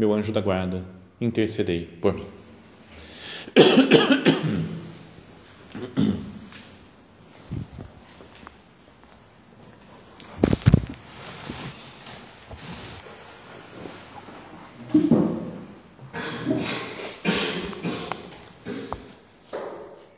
[0.00, 0.82] meu anjo da guarda,
[1.20, 2.24] intercedei por mim.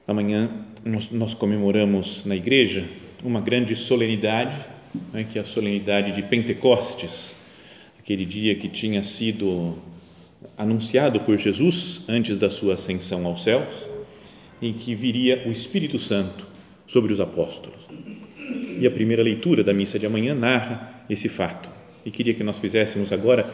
[0.06, 0.48] Amanhã
[1.10, 2.88] nós comemoramos na igreja
[3.24, 4.64] uma grande solenidade,
[5.12, 7.41] né, que é a solenidade de Pentecostes
[8.12, 9.74] aquele dia que tinha sido
[10.58, 13.88] anunciado por Jesus antes da sua ascensão aos céus,
[14.60, 16.46] em que viria o Espírito Santo
[16.86, 17.88] sobre os apóstolos.
[18.78, 21.70] E a primeira leitura da missa de amanhã narra esse fato.
[22.04, 23.48] E queria que nós fizéssemos agora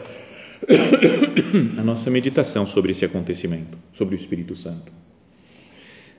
[1.79, 4.91] a nossa meditação sobre esse acontecimento, sobre o Espírito Santo.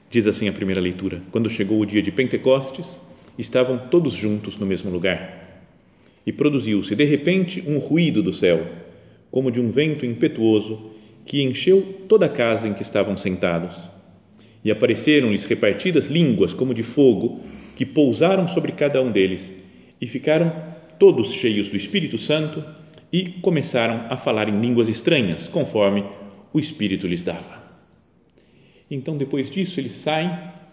[0.09, 3.03] Diz assim a primeira leitura: Quando chegou o dia de Pentecostes,
[3.37, 5.50] estavam todos juntos no mesmo lugar
[6.31, 8.65] e produziu-se de repente um ruído do céu,
[9.33, 10.93] como de um vento impetuoso,
[11.27, 13.77] que encheu toda a casa em que estavam sentados.
[14.65, 17.41] E apareceram-lhes repartidas línguas como de fogo,
[17.75, 19.53] que pousaram sobre cada um deles,
[20.01, 20.53] e ficaram
[21.01, 22.65] todos cheios do Espírito Santo
[23.13, 26.05] e começaram a falar em línguas estranhas, conforme
[26.53, 27.61] o Espírito lhes dava.
[28.89, 30.31] Então, depois disso, eles saem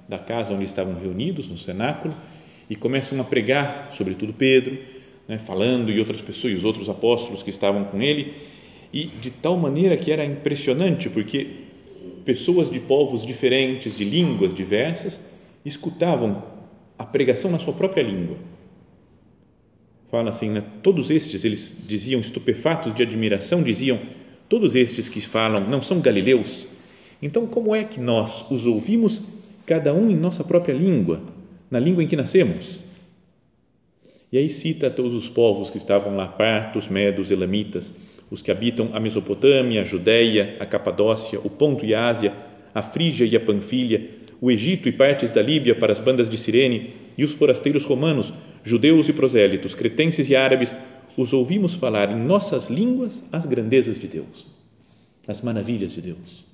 [0.08, 2.14] da casa onde estavam reunidos, no cenáculo,
[2.70, 4.78] e começam a pregar, sobretudo Pedro,
[5.28, 8.34] né, falando e outras pessoas, os outros apóstolos que estavam com ele,
[8.94, 11.48] e de tal maneira que era impressionante, porque
[12.24, 15.22] pessoas de povos diferentes, de línguas diversas,
[15.66, 16.44] escutavam
[16.98, 18.38] a pregação na sua própria língua.
[20.10, 24.00] Fala assim, né, todos estes, eles diziam, estupefatos de admiração, diziam,
[24.48, 26.66] todos estes que falam não são galileus?
[27.22, 29.22] Então, como é que nós os ouvimos,
[29.66, 31.22] cada um em nossa própria língua,
[31.70, 32.87] na língua em que nascemos?
[34.32, 37.94] E aí cita todos os povos que estavam lá, partos, medos, elamitas,
[38.30, 42.34] os que habitam a Mesopotâmia, a Judéia, a Capadócia, o Ponto e a Ásia,
[42.74, 44.10] a Frígia e a Panfilha,
[44.42, 48.32] o Egito e partes da Líbia para as bandas de Cirene, e os forasteiros romanos,
[48.64, 50.76] judeus e prosélitos, cretenses e árabes,
[51.18, 54.46] os ouvimos falar em nossas línguas as grandezas de Deus,
[55.28, 56.46] as maravilhas de Deus.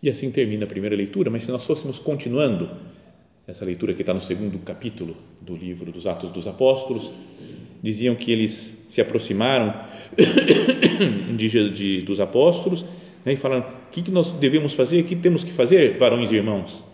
[0.00, 2.70] E assim termina a primeira leitura, mas se nós fôssemos continuando
[3.46, 7.12] essa leitura que está no segundo capítulo do livro dos Atos dos Apóstolos,
[7.82, 9.74] diziam que eles se aproximaram
[11.36, 12.84] de, de, dos apóstolos
[13.24, 15.00] né, e falaram: o que, que nós devemos fazer?
[15.00, 16.84] O que temos que fazer, varões e irmãos?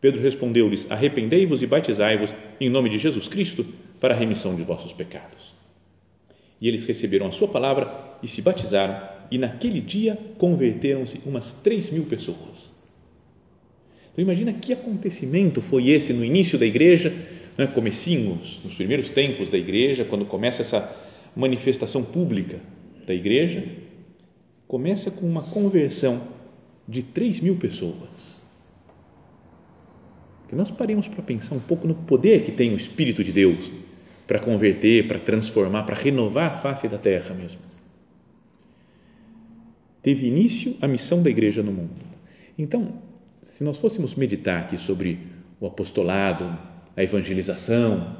[0.00, 3.64] Pedro respondeu-lhes: Arrependei-vos e batizai-vos em nome de Jesus Cristo
[3.98, 5.54] para a remissão de vossos pecados.
[6.60, 7.90] E eles receberam a sua palavra
[8.22, 8.98] e se batizaram,
[9.30, 12.75] e naquele dia converteram-se umas três mil pessoas.
[14.16, 17.14] Então imagina que acontecimento foi esse no início da igreja,
[17.58, 20.90] né, comecinhos, nos primeiros tempos da igreja, quando começa essa
[21.36, 22.58] manifestação pública
[23.06, 23.62] da igreja,
[24.66, 26.18] começa com uma conversão
[26.88, 28.42] de 3 mil pessoas.
[30.48, 33.70] Que nós paremos para pensar um pouco no poder que tem o Espírito de Deus
[34.26, 37.60] para converter, para transformar, para renovar a face da terra mesmo.
[40.02, 42.16] Teve início a missão da igreja no mundo.
[42.56, 43.05] Então,
[43.46, 45.18] se nós fôssemos meditar aqui sobre
[45.60, 46.58] o apostolado,
[46.96, 48.16] a evangelização,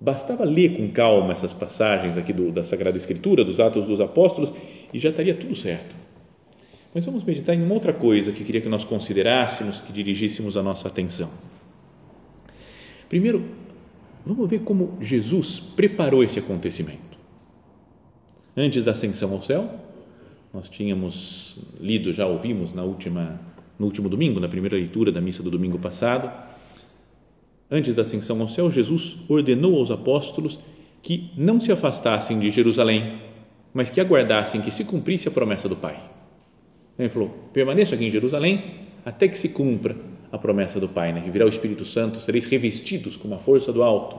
[0.00, 4.52] bastava ler com calma essas passagens aqui do, da Sagrada Escritura, dos Atos dos Apóstolos,
[4.92, 5.94] e já estaria tudo certo.
[6.92, 10.62] Mas vamos meditar em uma outra coisa que queria que nós considerássemos, que dirigíssemos a
[10.62, 11.30] nossa atenção.
[13.08, 13.44] Primeiro,
[14.26, 17.16] vamos ver como Jesus preparou esse acontecimento.
[18.56, 19.74] Antes da ascensão ao céu,
[20.52, 25.42] nós tínhamos lido, já ouvimos na última no último domingo, na primeira leitura da missa
[25.42, 26.30] do domingo passado,
[27.70, 30.58] antes da ascensão ao céu, Jesus ordenou aos apóstolos
[31.02, 33.20] que não se afastassem de Jerusalém,
[33.72, 36.00] mas que aguardassem que se cumprisse a promessa do Pai.
[36.98, 39.96] Ele falou: permaneça aqui em Jerusalém até que se cumpra
[40.30, 41.20] a promessa do Pai, né?
[41.20, 44.18] que virá o Espírito Santo, sereis revestidos com a força do alto.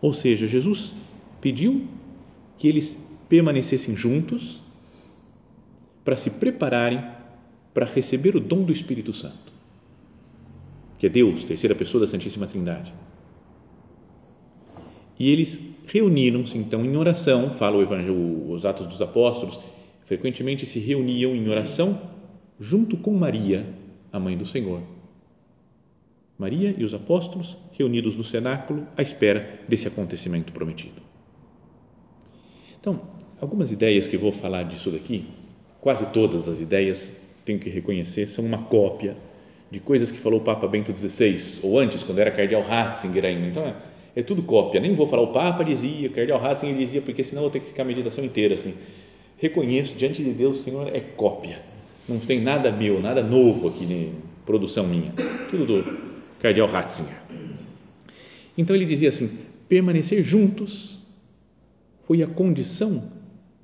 [0.00, 0.94] Ou seja, Jesus
[1.40, 1.86] pediu
[2.58, 4.62] que eles permanecessem juntos
[6.04, 7.15] para se prepararem
[7.76, 9.52] para receber o dom do Espírito Santo,
[10.98, 12.90] que é Deus, terceira pessoa da Santíssima Trindade.
[15.18, 19.60] E eles reuniram-se então em oração, fala o Evangelho, os Atos dos Apóstolos,
[20.06, 22.00] frequentemente se reuniam em oração
[22.58, 23.68] junto com Maria,
[24.10, 24.80] a mãe do Senhor.
[26.38, 31.02] Maria e os apóstolos reunidos no cenáculo à espera desse acontecimento prometido.
[32.80, 33.02] Então,
[33.38, 35.26] algumas ideias que vou falar disso daqui,
[35.78, 39.16] quase todas as ideias, tenho que reconhecer, são uma cópia
[39.70, 43.46] de coisas que falou o Papa Bento XVI, ou antes, quando era cardeal Ratzinger ainda.
[43.46, 43.74] Então, é,
[44.16, 44.80] é tudo cópia.
[44.80, 47.60] Nem vou falar, o Papa dizia, o cardeal Ratzinger dizia, porque senão eu vou ter
[47.60, 48.74] que ficar a meditação inteira assim.
[49.38, 51.60] Reconheço, diante de Deus, Senhor, é cópia.
[52.08, 54.12] Não tem nada meu, nada novo aqui, nem
[54.44, 55.12] produção minha.
[55.50, 55.98] Tudo do
[56.40, 57.16] cardeal Ratzinger.
[58.58, 59.30] Então ele dizia assim:
[59.68, 60.98] permanecer juntos
[62.02, 63.12] foi a condição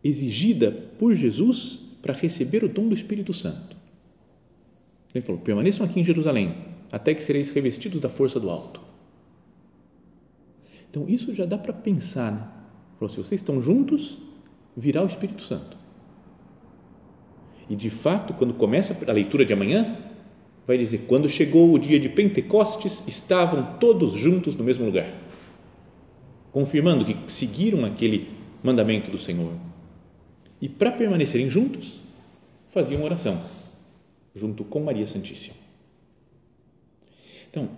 [0.04, 3.76] exigida por Jesus para receber o dom do Espírito Santo.
[5.14, 6.54] Ele falou: permaneçam aqui em Jerusalém,
[6.90, 8.80] até que sereis revestidos da força do alto.
[10.90, 12.32] Então, isso já dá para pensar.
[12.32, 12.48] Né?
[12.98, 14.18] Falou: se vocês estão juntos,
[14.76, 15.76] virá o Espírito Santo.
[17.70, 19.96] E de fato, quando começa a leitura de amanhã,
[20.66, 25.08] vai dizer: quando chegou o dia de Pentecostes, estavam todos juntos no mesmo lugar,
[26.50, 28.26] confirmando que seguiram aquele
[28.62, 29.52] mandamento do Senhor.
[30.62, 31.98] E para permanecerem juntos,
[32.70, 33.42] faziam oração,
[34.32, 35.56] junto com Maria Santíssima.
[37.50, 37.68] Então,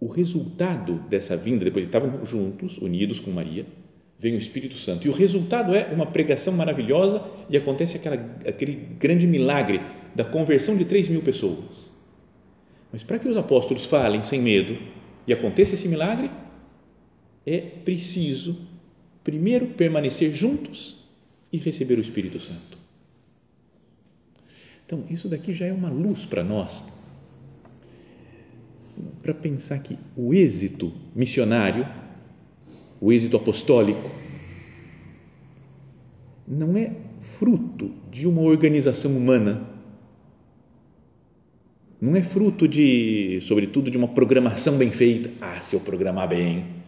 [0.00, 3.66] o resultado dessa vinda, depois estavam juntos, unidos com Maria,
[4.16, 5.04] vem o Espírito Santo.
[5.04, 8.16] E o resultado é uma pregação maravilhosa e acontece aquela,
[8.46, 9.80] aquele grande milagre
[10.14, 11.90] da conversão de 3 mil pessoas.
[12.92, 14.78] Mas para que os apóstolos falem sem medo
[15.26, 16.30] e aconteça esse milagre,
[17.44, 18.56] é preciso
[19.24, 21.03] primeiro permanecer juntos
[21.54, 22.76] e receber o Espírito Santo.
[24.84, 26.84] Então, isso daqui já é uma luz para nós,
[29.22, 31.86] para pensar que o êxito missionário,
[33.00, 34.10] o êxito apostólico,
[36.46, 39.64] não é fruto de uma organização humana,
[42.00, 45.30] não é fruto de, sobretudo, de uma programação bem feita.
[45.40, 46.83] Ah, se eu programar bem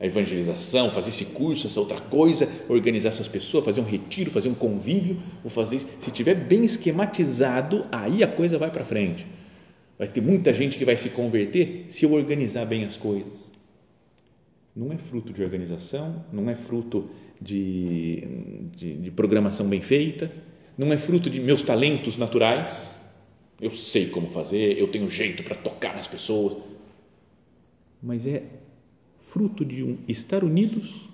[0.00, 4.48] a evangelização, fazer esse curso, essa outra coisa, organizar essas pessoas, fazer um retiro, fazer
[4.48, 5.88] um convívio, vou fazer isso.
[5.98, 9.26] Se tiver bem esquematizado, aí a coisa vai para frente.
[9.98, 13.50] Vai ter muita gente que vai se converter se eu organizar bem as coisas.
[14.74, 17.10] Não é fruto de organização, não é fruto
[17.40, 18.22] de,
[18.76, 20.30] de, de programação bem feita,
[20.76, 22.98] não é fruto de meus talentos naturais
[23.60, 26.56] eu sei como fazer, eu tenho jeito para tocar nas pessoas,
[28.00, 28.42] mas é
[29.28, 31.06] fruto de um estar unidos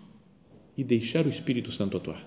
[0.77, 2.25] e deixar o Espírito Santo atuar.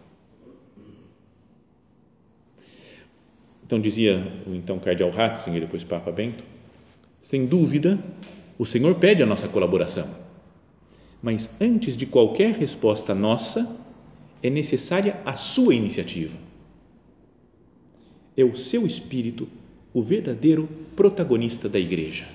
[3.65, 6.43] Então dizia o então cardeal Ratzinger, depois Papa Bento,
[7.21, 7.97] sem dúvida,
[8.57, 10.07] o Senhor pede a nossa colaboração,
[11.21, 13.77] mas antes de qualquer resposta nossa,
[14.43, 16.37] é necessária a sua iniciativa.
[18.35, 19.47] É o seu espírito
[19.93, 22.27] o verdadeiro protagonista da igreja.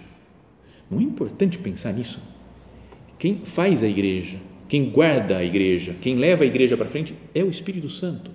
[0.90, 2.20] Não é importante pensar nisso?
[3.22, 4.36] Quem faz a igreja,
[4.68, 8.32] quem guarda a igreja, quem leva a igreja para frente é o Espírito Santo.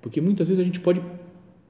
[0.00, 1.02] Porque muitas vezes a gente pode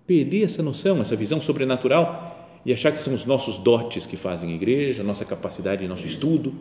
[0.07, 4.53] perder essa noção, essa visão sobrenatural e achar que são os nossos dotes que fazem
[4.53, 6.55] a igreja, a nossa capacidade, nosso estudo.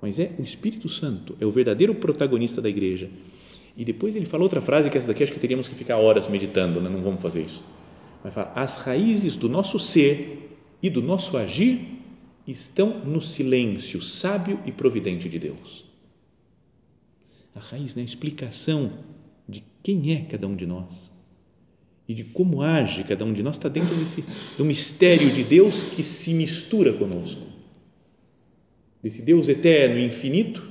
[0.00, 3.10] Mas é o Espírito Santo, é o verdadeiro protagonista da igreja.
[3.76, 6.28] E depois ele fala outra frase que essa daqui acho que teríamos que ficar horas
[6.28, 6.88] meditando, né?
[6.88, 7.62] não vamos fazer isso
[8.22, 11.95] vai falar, as raízes do nosso ser e do nosso agir
[12.46, 15.84] estão no silêncio sábio e providente de Deus.
[17.54, 18.92] A raiz, né, a explicação
[19.48, 21.10] de quem é cada um de nós
[22.08, 24.24] e de como age cada um de nós está dentro desse
[24.56, 27.46] do mistério de Deus que se mistura conosco.
[29.02, 30.66] Desse Deus eterno e infinito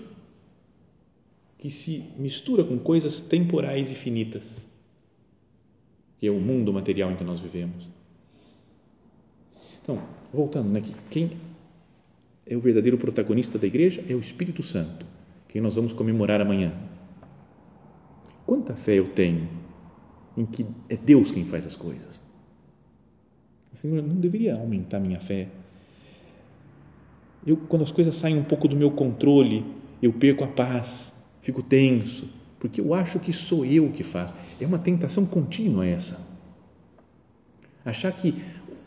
[1.57, 4.67] que se mistura com coisas temporais e finitas
[6.19, 7.87] que é o mundo material em que nós vivemos.
[9.81, 10.01] Então,
[10.33, 11.29] voltando, né, quem
[12.45, 15.05] é o verdadeiro protagonista da igreja é o Espírito Santo,
[15.47, 16.73] quem nós vamos comemorar amanhã.
[18.45, 19.49] Quanta fé eu tenho
[20.37, 22.21] em que é Deus quem faz as coisas?
[23.73, 25.49] Senhor, não deveria aumentar minha fé.
[27.45, 29.65] Eu, quando as coisas saem um pouco do meu controle,
[30.01, 34.33] eu perco a paz, fico tenso, porque eu acho que sou eu que faço.
[34.59, 36.25] É uma tentação contínua essa.
[37.83, 38.33] Achar que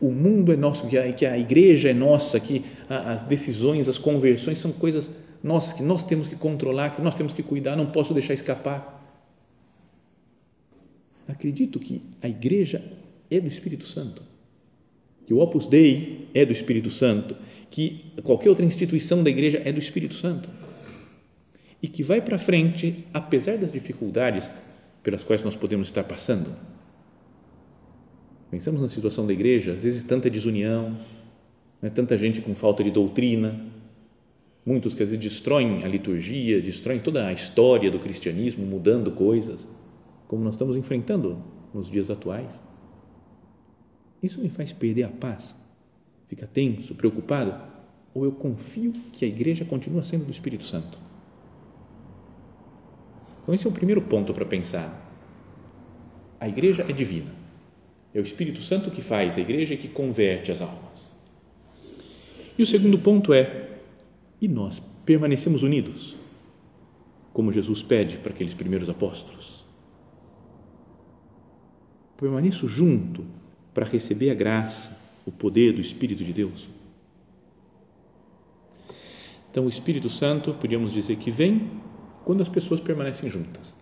[0.00, 3.98] o mundo é nosso, que a, que a igreja é nossa, que as decisões, as
[3.98, 5.10] conversões são coisas
[5.42, 8.96] nossas, que nós temos que controlar, que nós temos que cuidar, não posso deixar escapar.
[11.26, 12.82] Acredito que a igreja
[13.30, 14.22] é do Espírito Santo,
[15.26, 17.36] que o Opus Dei é do Espírito Santo,
[17.70, 20.48] que qualquer outra instituição da igreja é do Espírito Santo
[21.82, 24.50] e que vai para frente, apesar das dificuldades,
[25.02, 26.56] pelas quais nós podemos estar passando?
[28.50, 30.98] Pensamos na situação da igreja, às vezes tanta desunião,
[31.82, 31.90] né?
[31.90, 33.60] tanta gente com falta de doutrina,
[34.64, 39.68] muitos que às vezes destroem a liturgia, destroem toda a história do cristianismo, mudando coisas,
[40.26, 41.42] como nós estamos enfrentando
[41.74, 42.62] nos dias atuais.
[44.22, 45.56] Isso me faz perder a paz,
[46.26, 47.54] fica tenso, preocupado,
[48.14, 50.98] ou eu confio que a igreja continua sendo do Espírito Santo?
[53.42, 55.06] Então, esse é o primeiro ponto para pensar.
[56.40, 57.37] A igreja é divina.
[58.14, 61.18] É o Espírito Santo que faz a igreja e que converte as almas.
[62.58, 63.78] E o segundo ponto é:
[64.40, 66.16] e nós permanecemos unidos?
[67.32, 69.64] Como Jesus pede para aqueles primeiros apóstolos.
[72.16, 73.24] Permaneço junto
[73.72, 76.68] para receber a graça, o poder do Espírito de Deus.
[79.50, 81.70] Então, o Espírito Santo, podíamos dizer que vem
[82.24, 83.72] quando as pessoas permanecem juntas.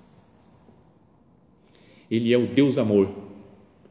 [2.11, 3.26] Ele é o Deus amor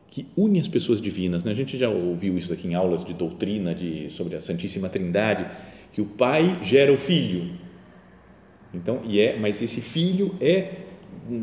[0.09, 1.43] que une as pessoas divinas.
[1.43, 1.51] Né?
[1.51, 5.45] A gente já ouviu isso aqui em aulas de doutrina de, sobre a Santíssima Trindade,
[5.91, 7.51] que o Pai gera o Filho.
[8.73, 10.85] Então, e é, mas esse Filho é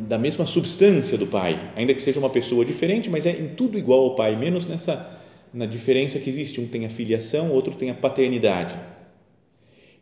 [0.08, 3.78] da mesma substância do Pai, ainda que seja uma pessoa diferente, mas é em tudo
[3.78, 5.20] igual ao Pai, menos nessa
[5.52, 6.60] na diferença que existe.
[6.60, 8.74] Um tem a filiação, outro tem a paternidade.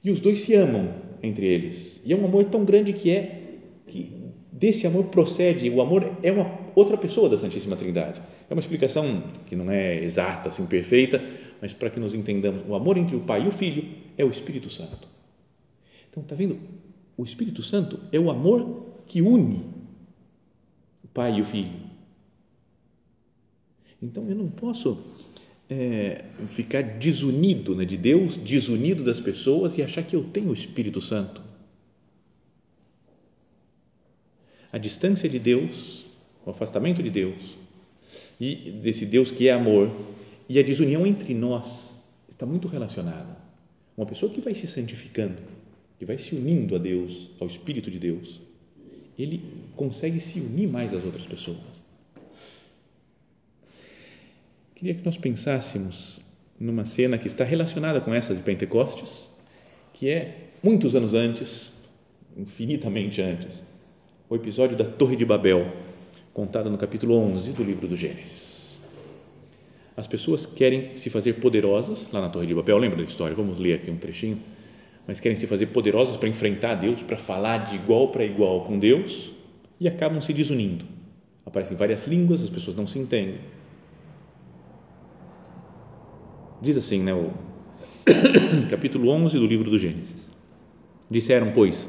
[0.03, 2.03] E os dois se amam entre eles.
[2.05, 3.41] E é um amor tão grande que é
[3.87, 4.13] que
[4.53, 8.21] desse amor procede, o amor é uma outra pessoa da Santíssima Trindade.
[8.49, 11.23] É uma explicação que não é exata, assim, perfeita,
[11.61, 13.85] mas para que nos entendamos, o amor entre o Pai e o Filho
[14.17, 15.09] é o Espírito Santo.
[16.11, 16.59] Então, está vendo?
[17.17, 19.65] O Espírito Santo é o amor que une
[21.05, 21.91] o Pai e o Filho.
[24.03, 25.05] Então, eu não posso
[25.69, 30.55] é, ficar desunido né, de Deus, desunido das pessoas e achar que eu tenho o
[30.55, 31.41] Espírito Santo.
[34.73, 36.05] A distância de Deus,
[36.45, 37.57] o afastamento de Deus
[38.41, 39.91] e desse Deus que é amor
[40.49, 43.37] e a desunião entre nós está muito relacionada.
[43.97, 45.37] Uma pessoa que vai se santificando,
[45.99, 48.41] que vai se unindo a Deus, ao Espírito de Deus,
[49.19, 49.43] ele
[49.77, 51.91] consegue se unir mais às outras pessoas
[54.81, 56.21] Queria que nós pensássemos
[56.59, 59.31] numa cena que está relacionada com essa de Pentecostes,
[59.93, 61.85] que é muitos anos antes,
[62.35, 63.63] infinitamente antes,
[64.27, 65.71] o episódio da Torre de Babel,
[66.33, 68.81] contado no capítulo 11 do livro do Gênesis.
[69.97, 73.35] As pessoas querem se fazer poderosas lá na Torre de Babel, lembra da história?
[73.35, 74.41] Vamos ler aqui um trechinho.
[75.07, 78.79] Mas querem se fazer poderosas para enfrentar Deus, para falar de igual para igual com
[78.79, 79.31] Deus
[79.79, 80.85] e acabam se desunindo.
[81.45, 83.41] Aparecem várias línguas, as pessoas não se entendem
[86.63, 87.33] Diz assim, né, o
[88.69, 90.29] capítulo 11 do livro do Gênesis.
[91.11, 91.89] Disseram, pois,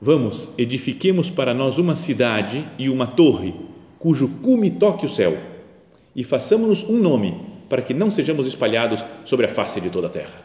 [0.00, 3.54] vamos, edifiquemos para nós uma cidade e uma torre,
[3.98, 5.36] cujo cume toque o céu,
[6.14, 7.34] e façamos-nos um nome,
[7.68, 10.42] para que não sejamos espalhados sobre a face de toda a terra.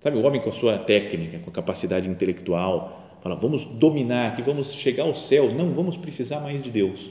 [0.00, 4.42] Sabe, o homem com a sua técnica, com a capacidade intelectual, fala, vamos dominar, que
[4.42, 7.10] vamos chegar aos céus, não vamos precisar mais de Deus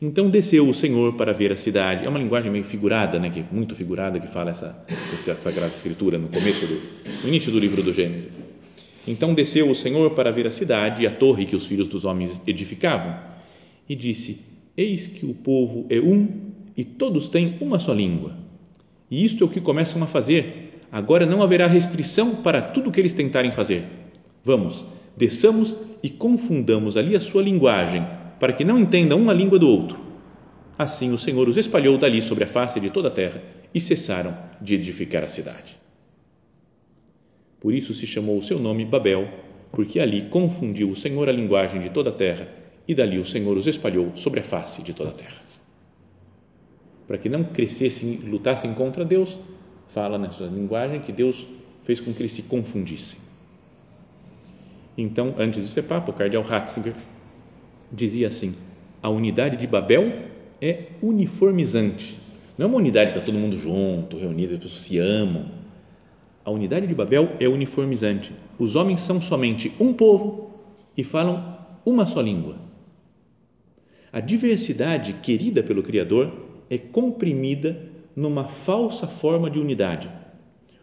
[0.00, 2.04] então desceu o Senhor para ver a cidade.
[2.04, 6.18] É uma linguagem meio figurada, né, que muito figurada que fala essa, essa sagrada escritura
[6.18, 6.80] no começo do
[7.22, 8.34] no início do livro do Gênesis.
[9.06, 12.04] Então desceu o Senhor para ver a cidade e a torre que os filhos dos
[12.04, 13.14] homens edificavam
[13.88, 14.44] e disse:
[14.76, 16.28] Eis que o povo é um
[16.76, 18.36] e todos têm uma só língua.
[19.10, 20.80] E isto é o que começam a fazer.
[20.90, 23.84] Agora não haverá restrição para tudo o que eles tentarem fazer.
[24.42, 24.84] Vamos,
[25.16, 28.06] desçamos e confundamos ali a sua linguagem
[28.38, 30.00] para que não entendam uma língua do outro.
[30.78, 33.42] Assim o Senhor os espalhou dali sobre a face de toda a terra
[33.72, 35.83] e cessaram de edificar a cidade.
[37.64, 39.26] Por isso se chamou o seu nome Babel,
[39.72, 42.46] porque ali confundiu o Senhor a linguagem de toda a terra
[42.86, 45.40] e dali o Senhor os espalhou sobre a face de toda a terra.
[47.06, 49.38] Para que não crescessem, lutassem contra Deus,
[49.88, 51.46] fala nessa linguagem que Deus
[51.80, 53.18] fez com que eles se confundissem.
[54.98, 56.92] Então, antes de ser Papa, o cardeal Ratzinger
[57.90, 58.54] dizia assim:
[59.02, 60.12] a unidade de Babel
[60.60, 62.18] é uniformizante.
[62.58, 65.63] Não é uma unidade que está todo mundo junto, reunido, as pessoas se amam.
[66.44, 68.32] A unidade de Babel é uniformizante.
[68.58, 70.50] Os homens são somente um povo
[70.96, 72.56] e falam uma só língua.
[74.12, 76.32] A diversidade querida pelo Criador
[76.68, 80.08] é comprimida numa falsa forma de unidade,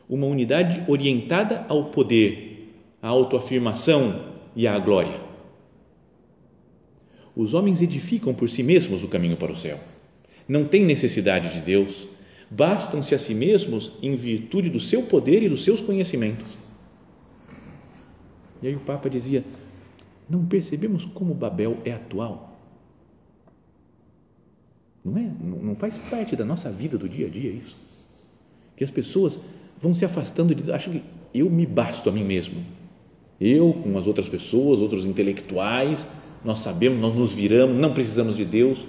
[0.09, 5.31] uma unidade orientada ao poder, à autoafirmação e à glória.
[7.35, 9.79] Os homens edificam por si mesmos o caminho para o céu.
[10.47, 12.07] Não têm necessidade de Deus,
[12.51, 16.57] bastam-se a si mesmos em virtude do seu poder e dos seus conhecimentos.
[18.61, 19.43] E aí o Papa dizia:
[20.29, 22.59] não percebemos como Babel é atual?
[25.03, 25.31] Não é?
[25.41, 27.75] Não faz parte da nossa vida do dia a dia isso.
[28.75, 29.39] Que as pessoas
[29.79, 31.03] vão se afastando de acham que
[31.33, 32.63] eu me basto a mim mesmo.
[33.39, 36.07] Eu com as outras pessoas, outros intelectuais,
[36.45, 38.85] nós sabemos, nós nos viramos, não precisamos de Deus.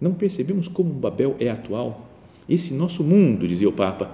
[0.00, 2.08] Não percebemos como Babel é atual?
[2.48, 4.10] Esse nosso mundo, dizia o Papa,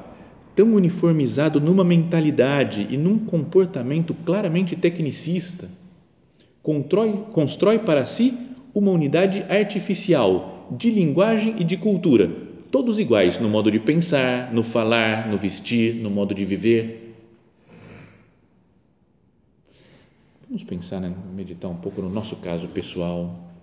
[0.55, 5.69] tão uniformizado numa mentalidade e num comportamento claramente tecnicista,
[6.63, 8.37] constrói, constrói para si
[8.75, 12.31] uma unidade artificial de linguagem e de cultura,
[12.71, 17.15] todos iguais no modo de pensar, no falar, no vestir, no modo de viver.
[20.49, 23.54] Vamos pensar, né, meditar um pouco no nosso caso pessoal.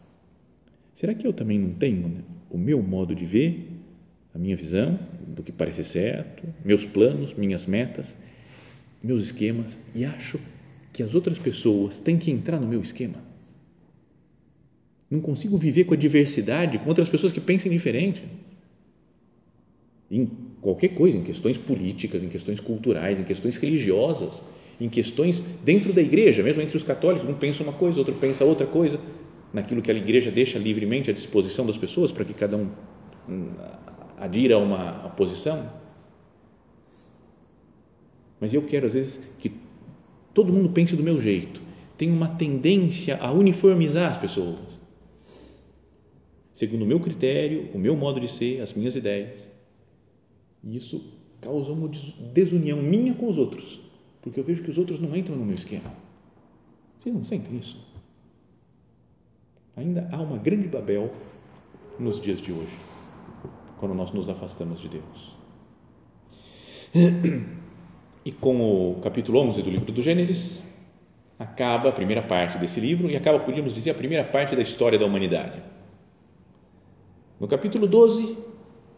[0.93, 3.69] Será que eu também não tenho né, o meu modo de ver,
[4.33, 8.17] a minha visão do que parece certo, meus planos, minhas metas,
[9.03, 10.39] meus esquemas e acho
[10.93, 13.15] que as outras pessoas têm que entrar no meu esquema?
[15.09, 18.23] Não consigo viver com a diversidade, com outras pessoas que pensem diferente.
[20.09, 20.29] Em
[20.61, 24.43] qualquer coisa, em questões políticas, em questões culturais, em questões religiosas,
[24.79, 28.45] em questões dentro da igreja, mesmo entre os católicos, um pensa uma coisa, outro pensa
[28.45, 28.99] outra coisa,
[29.53, 32.69] naquilo que a igreja deixa livremente à disposição das pessoas para que cada um
[33.27, 33.51] hum,
[34.17, 35.81] adira a uma posição.
[38.39, 39.51] Mas eu quero, às vezes, que
[40.33, 41.61] todo mundo pense do meu jeito.
[41.97, 44.81] Tem uma tendência a uniformizar as pessoas
[46.61, 49.47] segundo o meu critério, o meu modo de ser, as minhas ideias.
[50.63, 51.03] E isso
[51.41, 51.89] causa uma
[52.31, 53.79] desunião minha com os outros,
[54.21, 55.89] porque eu vejo que os outros não entram no meu esquema.
[56.99, 57.90] Vocês não sentem isso?
[59.81, 61.11] Ainda há uma grande Babel
[61.97, 62.75] nos dias de hoje,
[63.77, 65.35] quando nós nos afastamos de Deus.
[68.23, 70.63] E com o capítulo 11 do livro do Gênesis,
[71.39, 74.99] acaba a primeira parte desse livro e acaba, podíamos dizer, a primeira parte da história
[74.99, 75.59] da humanidade
[77.41, 78.37] no capítulo 12,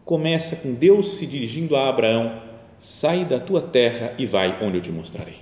[0.04, 2.42] começa com Deus se dirigindo a Abraão:
[2.78, 5.38] sai da tua terra e vai onde eu te mostrarei.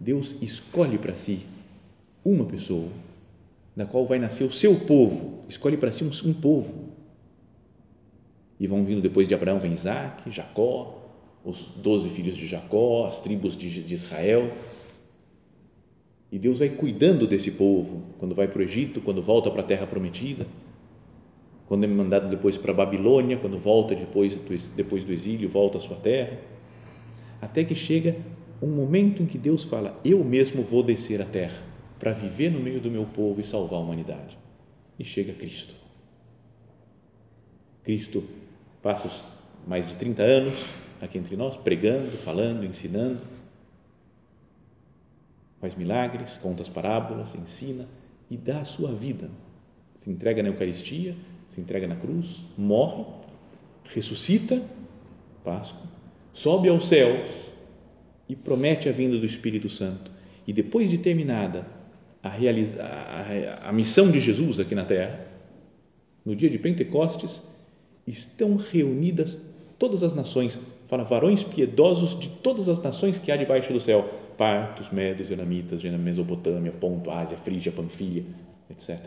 [0.00, 1.40] Deus escolhe para si
[2.24, 2.88] uma pessoa,
[3.76, 6.92] da qual vai nascer o seu povo, escolhe para si um, um povo.
[8.58, 11.02] E vão vindo depois de Abraão, vem Isaac, Jacó,
[11.44, 14.50] os doze filhos de Jacó, as tribos de, de Israel.
[16.30, 19.64] E Deus vai cuidando desse povo, quando vai para o Egito, quando volta para a
[19.64, 20.46] terra prometida
[21.66, 25.78] quando é mandado depois para a Babilônia, quando volta depois do, depois do exílio, volta
[25.78, 26.38] à sua terra,
[27.40, 28.16] até que chega
[28.62, 31.73] um momento em que Deus fala: Eu mesmo vou descer à terra
[32.04, 34.36] para viver no meio do meu povo e salvar a humanidade.
[34.98, 35.74] E chega Cristo.
[37.82, 38.22] Cristo
[38.82, 39.10] passa
[39.66, 40.66] mais de 30 anos
[41.00, 43.18] aqui entre nós, pregando, falando, ensinando,
[45.58, 47.88] faz milagres, conta as parábolas, ensina
[48.30, 49.30] e dá a sua vida.
[49.94, 51.16] Se entrega na Eucaristia
[51.48, 53.04] se entrega na cruz, morre,
[53.94, 54.60] ressuscita,
[55.42, 55.88] Páscoa,
[56.34, 57.48] sobe aos céus
[58.28, 60.10] e promete a vinda do Espírito Santo.
[60.46, 61.83] E depois de terminada
[62.24, 65.20] a, realiza, a, a missão de Jesus aqui na terra,
[66.24, 67.42] no dia de Pentecostes,
[68.06, 69.38] estão reunidas
[69.78, 74.08] todas as nações, fala varões piedosos de todas as nações que há debaixo do céu,
[74.38, 78.24] partos, medos, elamitas, Mesopotâmia, Ponto, Ásia, Frígia, Panfilha,
[78.70, 78.98] etc.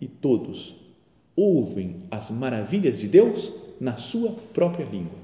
[0.00, 0.76] E todos
[1.34, 5.18] ouvem as maravilhas de Deus na sua própria língua.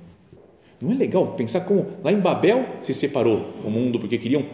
[0.81, 4.45] Não é legal pensar como lá em Babel se separou o mundo porque queriam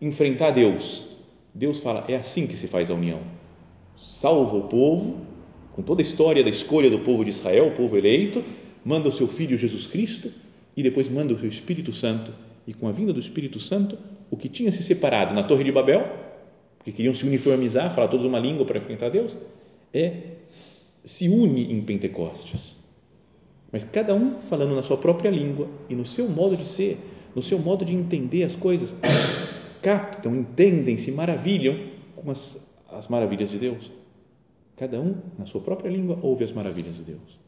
[0.00, 1.19] enfrentar Deus.
[1.54, 3.20] Deus fala: é assim que se faz a união.
[3.96, 5.26] Salva o povo,
[5.72, 8.42] com toda a história da escolha do povo de Israel, o povo eleito,
[8.84, 10.32] manda o seu filho Jesus Cristo
[10.76, 12.32] e depois manda o seu Espírito Santo.
[12.66, 13.98] E com a vinda do Espírito Santo,
[14.30, 16.06] o que tinha se separado na Torre de Babel,
[16.78, 19.36] porque queriam se uniformizar, falar todos uma língua para enfrentar Deus,
[19.92, 20.12] é
[21.04, 22.76] se une em Pentecostes.
[23.72, 26.98] Mas cada um falando na sua própria língua e no seu modo de ser,
[27.34, 28.96] no seu modo de entender as coisas,
[29.82, 31.78] captam, entendem, se maravilham
[32.16, 33.90] com as, as maravilhas de Deus.
[34.76, 37.38] Cada um, na sua própria língua, ouve as maravilhas de Deus.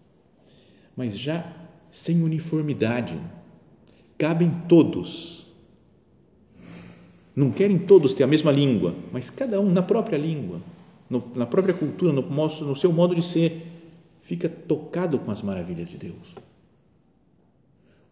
[0.97, 1.51] Mas já
[1.91, 3.19] sem uniformidade,
[4.19, 5.47] cabem todos.
[7.35, 10.61] Não querem todos ter a mesma língua, mas cada um na própria língua
[11.13, 13.67] no, na própria cultura, no, no seu modo de ser,
[14.23, 16.37] fica tocado com as maravilhas de Deus.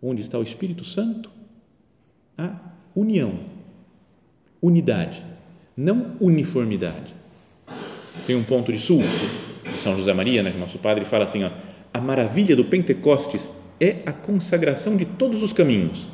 [0.02, 1.30] Onde está o Espírito Santo?
[2.36, 2.60] A
[2.94, 3.38] união,
[4.62, 5.22] unidade,
[5.76, 7.14] não uniformidade.
[8.26, 9.02] Tem um ponto de sul
[9.64, 11.50] de São José Maria, né, que nosso padre fala assim: ó,
[11.92, 16.08] a maravilha do Pentecostes é a consagração de todos os caminhos.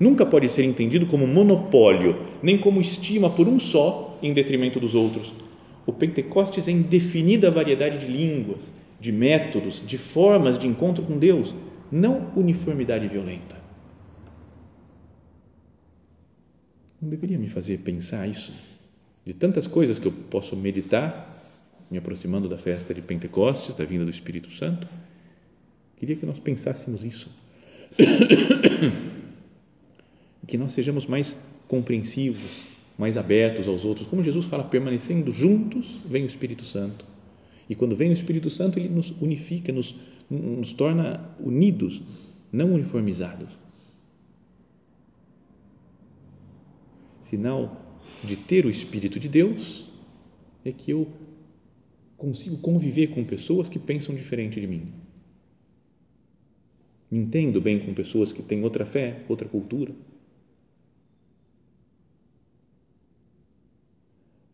[0.00, 4.94] Nunca pode ser entendido como monopólio, nem como estima por um só em detrimento dos
[4.94, 5.32] outros,
[5.86, 11.54] O Pentecostes é indefinida variedade de línguas, de métodos, de formas de encontro com Deus,
[11.92, 13.63] não uniformidade violenta.
[17.04, 18.50] Não deveria me fazer pensar isso?
[19.26, 21.38] De tantas coisas que eu posso meditar,
[21.90, 24.88] me aproximando da festa de Pentecostes, da vinda do Espírito Santo,
[25.98, 27.28] queria que nós pensássemos isso.
[30.48, 31.36] que nós sejamos mais
[31.68, 34.06] compreensivos, mais abertos aos outros.
[34.06, 37.04] Como Jesus fala, permanecendo juntos, vem o Espírito Santo.
[37.68, 39.94] E quando vem o Espírito Santo, ele nos unifica, nos,
[40.30, 42.00] nos torna unidos,
[42.50, 43.63] não uniformizados.
[47.24, 49.90] Sinal de ter o Espírito de Deus
[50.64, 51.10] é que eu
[52.16, 54.92] consigo conviver com pessoas que pensam diferente de mim.
[57.10, 59.94] Me entendo bem com pessoas que têm outra fé, outra cultura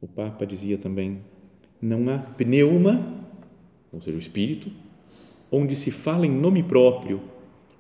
[0.01, 1.21] O Papa dizia também:
[1.81, 3.07] não há pneuma,
[3.93, 4.71] ou seja, o espírito,
[5.53, 7.21] onde se fala em nome próprio,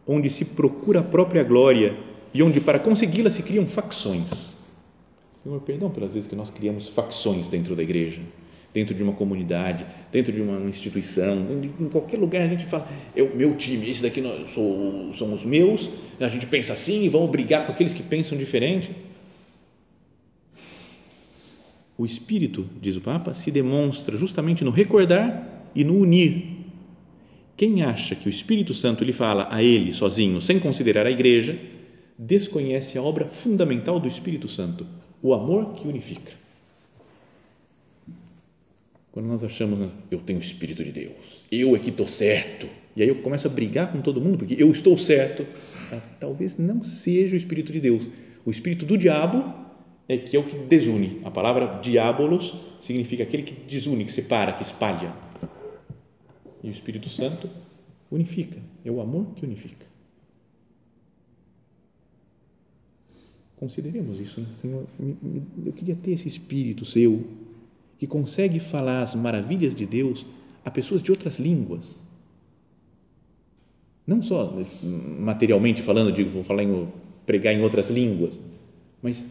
[0.06, 1.96] onde se procura a própria glória
[2.34, 4.58] e onde para consegui-la se criam facções.
[5.42, 8.20] Senhor, perdão pelas vezes que nós criamos facções dentro da igreja,
[8.74, 11.46] dentro de uma comunidade, dentro de uma instituição,
[11.80, 15.32] em qualquer lugar a gente fala, é o meu time, esse daqui nós, sou, são
[15.32, 15.88] os meus,
[16.20, 18.90] a gente pensa assim e vamos brigar com aqueles que pensam diferente.
[21.96, 26.60] O Espírito, diz o Papa, se demonstra justamente no recordar e no unir.
[27.56, 31.58] Quem acha que o Espírito Santo lhe fala a ele sozinho, sem considerar a igreja,
[32.18, 34.86] desconhece a obra fundamental do Espírito Santo,
[35.22, 36.32] o amor que unifica.
[39.12, 42.68] Quando nós achamos, né, eu tenho o Espírito de Deus, eu é que estou certo,
[42.94, 45.44] e aí eu começo a brigar com todo mundo porque eu estou certo,
[45.92, 48.06] ah, talvez não seja o Espírito de Deus.
[48.44, 49.52] O Espírito do diabo
[50.08, 51.20] é que é o que desune.
[51.24, 55.14] A palavra diabolos significa aquele que desune, que separa, que espalha.
[56.62, 57.50] E o Espírito Santo
[58.10, 58.60] unifica.
[58.84, 59.86] É o amor que unifica.
[63.60, 64.46] Consideremos isso, né?
[64.58, 64.86] Senhor.
[65.66, 67.22] Eu queria ter esse Espírito seu
[67.98, 70.24] que consegue falar as maravilhas de Deus
[70.64, 72.02] a pessoas de outras línguas.
[74.06, 74.50] Não só
[74.82, 76.88] materialmente falando, digo, vou falar em,
[77.26, 78.40] pregar em outras línguas,
[79.02, 79.26] mas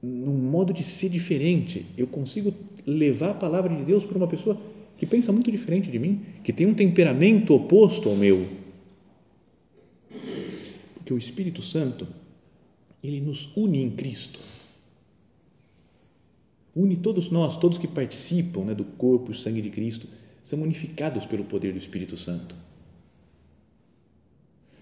[0.00, 1.84] no modo de ser diferente.
[1.96, 2.54] Eu consigo
[2.86, 4.56] levar a palavra de Deus para uma pessoa
[4.96, 8.46] que pensa muito diferente de mim, que tem um temperamento oposto ao meu.
[10.94, 12.06] Porque o Espírito Santo,
[13.02, 14.40] ele nos une em Cristo.
[16.74, 20.06] Une todos nós, todos que participam né, do corpo e sangue de Cristo,
[20.42, 22.54] são unificados pelo poder do Espírito Santo.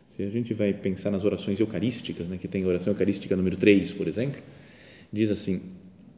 [0.07, 3.57] Se a gente vai pensar nas orações eucarísticas, né, que tem a oração eucarística número
[3.57, 4.41] 3, por exemplo,
[5.13, 5.61] diz assim: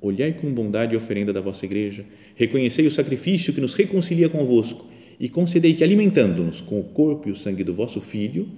[0.00, 2.04] Olhai com bondade a oferenda da vossa igreja,
[2.37, 4.87] reconhecei o sacrifício que nos reconcilia convosco
[5.18, 8.48] e concedei que, alimentando-nos com o corpo e o sangue do vosso Filho,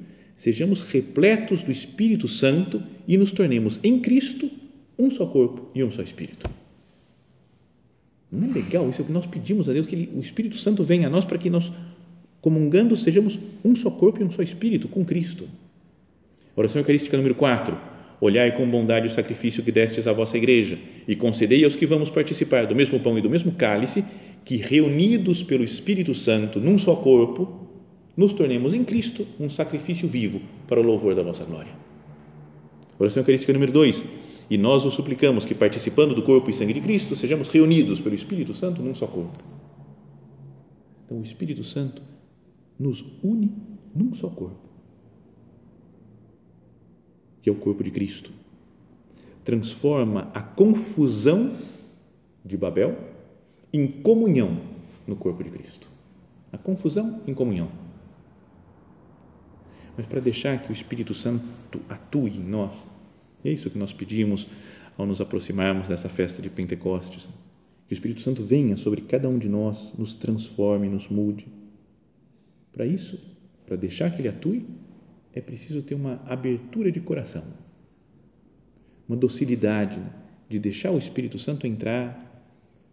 [0.41, 4.51] sejamos repletos do Espírito Santo e nos tornemos em Cristo
[4.99, 6.49] um só corpo e um só Espírito.
[8.33, 10.83] Não é legal isso é o que nós pedimos a Deus, que o Espírito Santo
[10.83, 11.71] venha a nós para que nós,
[12.41, 15.47] comungando, sejamos um só corpo e um só Espírito com Cristo.
[16.57, 17.77] Oração Eucarística número 4
[18.19, 22.09] Olhai com bondade o sacrifício que destes à vossa igreja e concedei aos que vamos
[22.09, 24.05] participar do mesmo pão e do mesmo cálice
[24.43, 27.70] que, reunidos pelo Espírito Santo num só corpo,
[28.21, 31.73] nos tornemos em Cristo um sacrifício vivo para o louvor da vossa glória.
[32.99, 34.05] Oração Eucarística número 2.
[34.51, 38.15] E nós os suplicamos que, participando do corpo e sangue de Cristo, sejamos reunidos pelo
[38.15, 39.43] Espírito Santo num só corpo.
[41.07, 42.03] Então, o Espírito Santo
[42.79, 43.55] nos une
[43.95, 44.69] num só corpo
[47.41, 48.31] que é o corpo de Cristo.
[49.43, 51.57] Transforma a confusão
[52.45, 52.99] de Babel
[53.73, 54.61] em comunhão
[55.07, 55.89] no corpo de Cristo.
[56.53, 57.90] A confusão em comunhão.
[59.97, 62.87] Mas para deixar que o Espírito Santo atue em nós,
[63.45, 64.47] é isso que nós pedimos
[64.97, 67.29] ao nos aproximarmos dessa festa de Pentecostes.
[67.87, 71.47] Que o Espírito Santo venha sobre cada um de nós, nos transforme, nos mude.
[72.73, 73.19] Para isso,
[73.67, 74.67] para deixar que Ele atue,
[75.33, 77.43] é preciso ter uma abertura de coração,
[79.09, 80.01] uma docilidade
[80.49, 82.29] de deixar o Espírito Santo entrar,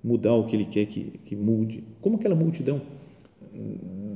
[0.03, 2.81] mudar o que ele quer que, que mude, como aquela multidão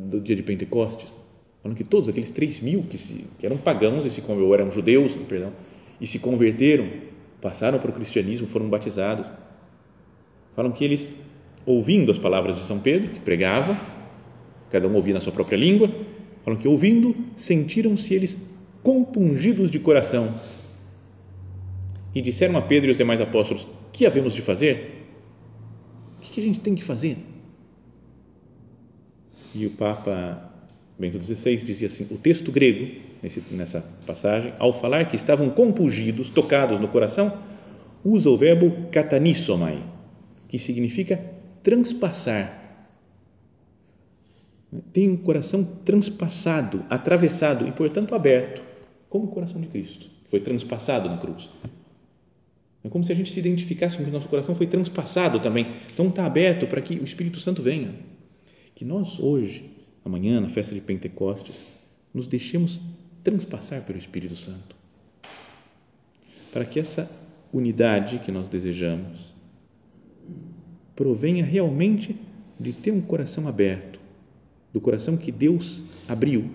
[0.07, 1.17] do dia de Pentecostes,
[1.61, 4.21] falando que todos aqueles três mil que, se, que eram pagãos e se
[4.53, 5.51] eram judeus, perdão,
[5.99, 6.89] e se converteram,
[7.39, 9.27] passaram para o cristianismo, foram batizados,
[10.55, 11.21] falam que eles,
[11.65, 13.77] ouvindo as palavras de São Pedro, que pregava,
[14.69, 15.89] cada um ouvia na sua própria língua,
[16.43, 18.39] Falam que ouvindo, sentiram-se eles
[18.81, 20.33] compungidos de coração
[22.15, 24.97] e disseram a Pedro e os demais apóstolos: Que havemos de fazer?
[26.21, 27.17] que a gente tem que fazer?
[29.53, 30.50] E o Papa
[31.01, 36.29] Bento XVI dizia assim: o texto grego, nesse, nessa passagem, ao falar que estavam compungidos,
[36.29, 37.35] tocados no coração,
[38.05, 39.83] usa o verbo katanissomai,
[40.47, 41.17] que significa
[41.63, 42.59] transpassar.
[44.93, 48.61] Tem um coração transpassado, atravessado e, portanto, aberto,
[49.09, 51.49] como o coração de Cristo, que foi transpassado na cruz.
[52.83, 55.65] É como se a gente se identificasse com que nosso coração foi transpassado também.
[55.93, 57.93] Então está aberto para que o Espírito Santo venha.
[58.73, 61.63] Que nós hoje, amanhã, na festa de Pentecostes,
[62.13, 62.79] nos deixemos
[63.23, 64.75] transpassar pelo Espírito Santo.
[66.51, 67.09] Para que essa
[67.53, 69.33] unidade que nós desejamos
[70.95, 72.15] provenha realmente
[72.59, 73.99] de ter um coração aberto,
[74.73, 76.49] do coração que Deus abriu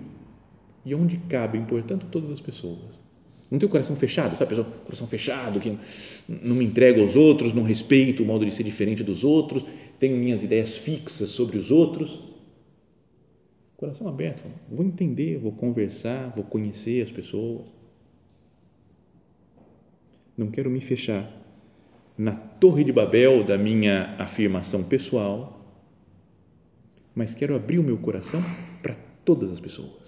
[0.84, 3.06] e onde cabem, portanto, todas as pessoas
[3.50, 4.50] não tem o coração fechado, sabe?
[4.50, 5.78] Pessoa, coração fechado, que
[6.28, 9.64] não me entrega aos outros, não respeito o modo de ser diferente dos outros,
[10.00, 12.18] tenho minhas ideias fixas sobre os outros.
[13.76, 17.72] Coração aberto, vou entender, vou conversar, vou conhecer as pessoas.
[20.36, 21.30] Não quero me fechar
[22.16, 25.60] na torre de Babel da minha afirmação pessoal,
[27.14, 28.40] mas quero abrir o meu coração
[28.82, 30.06] para todas as pessoas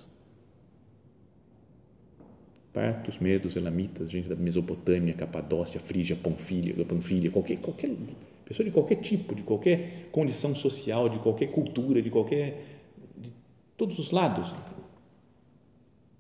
[2.79, 7.91] partos, medos, elamitas, gente da Mesopotâmia, Capadócia, Frígia, Panfilha, Panfilha qualquer, qualquer
[8.45, 12.78] pessoa de qualquer tipo, de qualquer condição social, de qualquer cultura, de qualquer
[13.79, 14.53] todos os lados.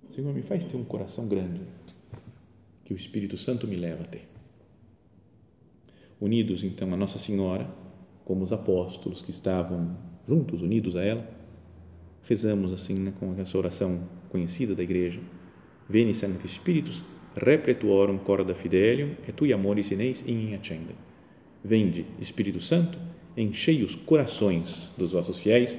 [0.08, 1.60] Senhor, me faz ter um coração grande
[2.84, 4.26] que o Espírito Santo me leva a ter.
[6.20, 7.68] Unidos então a Nossa Senhora,
[8.24, 11.28] como os apóstolos que estavam juntos, unidos a ela,
[12.22, 15.20] rezamos assim né, com essa oração conhecida da igreja
[15.88, 17.02] Veni Sancti Spiritus,
[17.34, 20.94] repletuorum corda fidelium, et tui amoris in eis in accende.
[21.64, 22.98] Vende, Espírito Santo,
[23.36, 25.78] enchei os corações dos vossos fiéis